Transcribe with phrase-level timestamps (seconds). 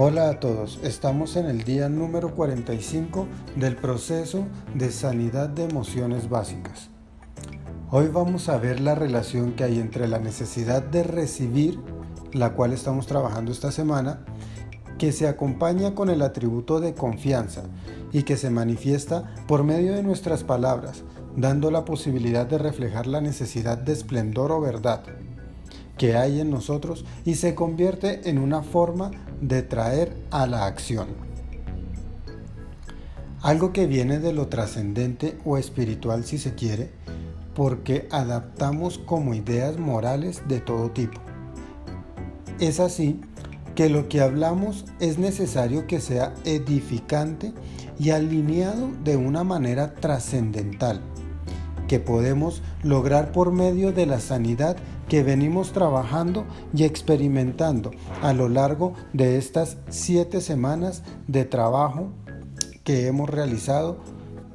[0.00, 6.28] Hola a todos, estamos en el día número 45 del proceso de sanidad de emociones
[6.28, 6.88] básicas.
[7.90, 11.80] Hoy vamos a ver la relación que hay entre la necesidad de recibir,
[12.32, 14.24] la cual estamos trabajando esta semana,
[14.98, 17.64] que se acompaña con el atributo de confianza
[18.12, 21.02] y que se manifiesta por medio de nuestras palabras,
[21.36, 25.02] dando la posibilidad de reflejar la necesidad de esplendor o verdad
[25.98, 31.08] que hay en nosotros y se convierte en una forma de traer a la acción.
[33.42, 36.90] Algo que viene de lo trascendente o espiritual si se quiere,
[37.54, 41.20] porque adaptamos como ideas morales de todo tipo.
[42.58, 43.20] Es así
[43.74, 47.52] que lo que hablamos es necesario que sea edificante
[47.96, 51.00] y alineado de una manera trascendental,
[51.88, 54.76] que podemos lograr por medio de la sanidad
[55.08, 57.90] que venimos trabajando y experimentando
[58.22, 62.12] a lo largo de estas siete semanas de trabajo
[62.84, 63.98] que hemos realizado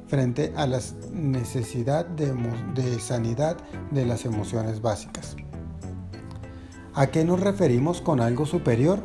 [0.06, 0.80] frente a la
[1.12, 2.32] necesidad de,
[2.74, 3.56] de, sanidad
[3.90, 5.36] de las emociones básicas.
[6.94, 9.00] ¿A qué nos referimos con algo superior?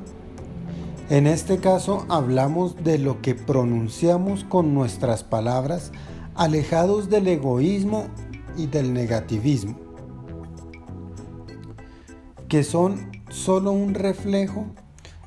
[1.09, 5.91] En este caso hablamos de lo que pronunciamos con nuestras palabras
[6.35, 8.05] alejados del egoísmo
[8.58, 9.89] y del negativismo
[12.49, 14.66] que son solo un reflejo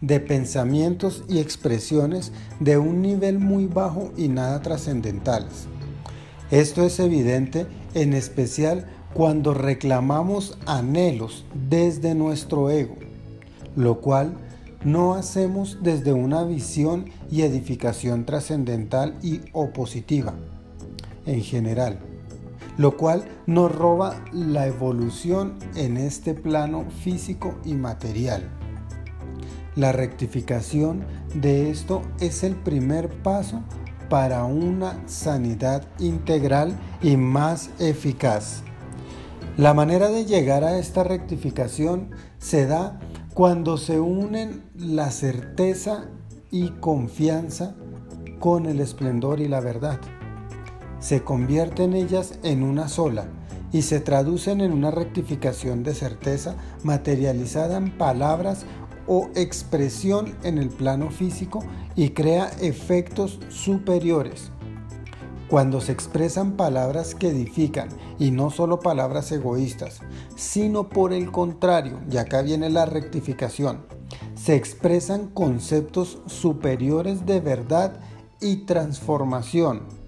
[0.00, 5.68] de pensamientos y expresiones de un nivel muy bajo y nada trascendentales.
[6.50, 12.96] Esto es evidente en especial cuando reclamamos anhelos desde nuestro ego,
[13.76, 14.34] lo cual
[14.84, 20.34] no hacemos desde una visión y edificación trascendental y opositiva
[21.26, 21.98] en general
[22.76, 28.48] lo cual nos roba la evolución en este plano físico y material.
[29.74, 33.62] La rectificación de esto es el primer paso
[34.08, 38.62] para una sanidad integral y más eficaz.
[39.56, 43.00] La manera de llegar a esta rectificación se da
[43.34, 46.08] cuando se unen la certeza
[46.50, 47.74] y confianza
[48.40, 49.98] con el esplendor y la verdad
[51.02, 53.26] se convierten ellas en una sola
[53.72, 56.54] y se traducen en una rectificación de certeza
[56.84, 58.64] materializada en palabras
[59.08, 61.64] o expresión en el plano físico
[61.96, 64.52] y crea efectos superiores.
[65.48, 67.88] Cuando se expresan palabras que edifican
[68.18, 70.00] y no solo palabras egoístas,
[70.36, 73.84] sino por el contrario, y acá viene la rectificación,
[74.34, 77.98] se expresan conceptos superiores de verdad
[78.40, 80.01] y transformación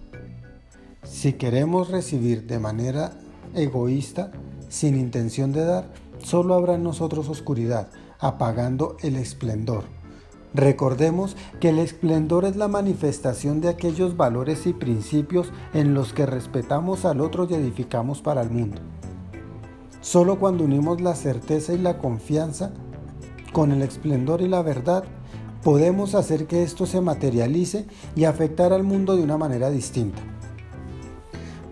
[1.05, 3.13] si queremos recibir de manera
[3.55, 4.33] egoísta,
[4.69, 7.89] sin intención de dar, solo habrá en nosotros oscuridad,
[8.19, 9.85] apagando el esplendor.
[10.55, 16.27] Recordemos que el esplendor es la manifestación de aquellos valores y principios en los que
[16.27, 18.81] respetamos al otro y edificamos para el mundo.
[20.01, 22.73] Solo cuando unimos la certeza y la confianza
[23.53, 25.05] con el esplendor y la verdad,
[25.63, 30.23] podemos hacer que esto se materialice y afectar al mundo de una manera distinta.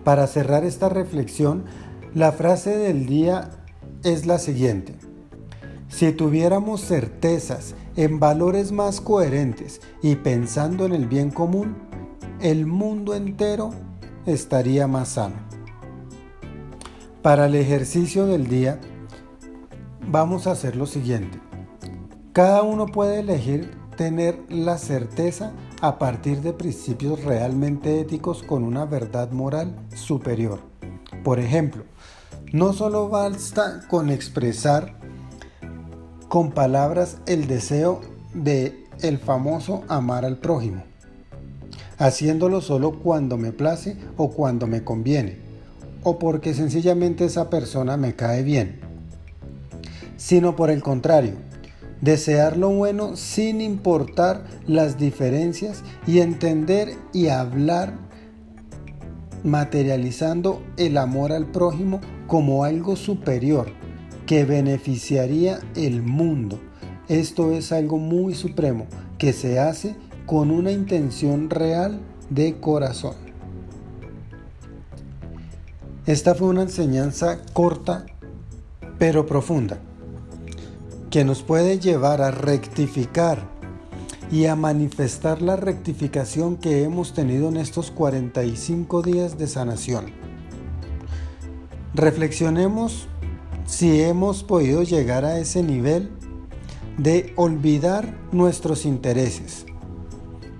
[0.03, 1.63] Para cerrar esta reflexión,
[2.13, 3.51] la frase del día
[4.03, 4.95] es la siguiente.
[5.87, 11.75] Si tuviéramos certezas en valores más coherentes y pensando en el bien común,
[12.41, 13.71] el mundo entero
[14.25, 15.35] estaría más sano.
[17.21, 18.79] Para el ejercicio del día,
[20.05, 21.39] vamos a hacer lo siguiente.
[22.33, 28.85] Cada uno puede elegir tener la certeza a partir de principios realmente éticos con una
[28.85, 30.61] verdad moral superior.
[31.25, 31.83] Por ejemplo,
[32.53, 34.95] no solo basta con expresar
[36.29, 37.99] con palabras el deseo
[38.33, 40.83] de el famoso amar al prójimo,
[41.97, 45.39] haciéndolo solo cuando me place o cuando me conviene,
[46.03, 48.79] o porque sencillamente esa persona me cae bien,
[50.15, 51.33] sino por el contrario,
[52.03, 57.93] desear lo bueno sin importar las diferencias y entender y hablar
[59.45, 63.67] materializando el amor al prójimo como algo superior
[64.25, 66.59] que beneficiaría el mundo.
[67.07, 68.85] Esto es algo muy supremo
[69.17, 69.95] que se hace
[70.25, 73.15] con una intención real de corazón.
[76.05, 78.05] Esta fue una enseñanza corta
[78.99, 79.79] pero profunda
[81.13, 83.47] que nos puede llevar a rectificar
[84.31, 90.07] y a manifestar la rectificación que hemos tenido en estos 45 días de sanación.
[91.93, 93.05] Reflexionemos
[93.67, 96.09] si hemos podido llegar a ese nivel
[96.97, 99.67] de olvidar nuestros intereses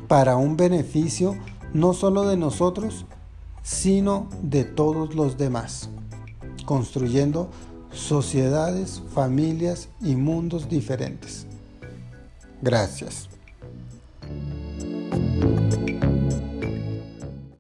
[0.07, 1.35] para un beneficio
[1.73, 3.07] no solo de nosotros,
[3.63, 5.89] sino de todos los demás,
[6.67, 7.50] construyendo
[7.94, 11.45] sociedades, familias y mundos diferentes.
[12.62, 13.30] Gracias.